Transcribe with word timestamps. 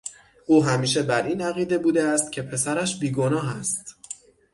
او 0.47 0.63
همیشه 0.65 1.03
بر 1.03 1.25
این 1.25 1.41
عقیده 1.41 1.77
بوده 1.77 2.03
است 2.03 2.31
که 2.31 2.41
پسرش 2.41 2.99
بیگناه 2.99 3.57
است. 3.57 3.95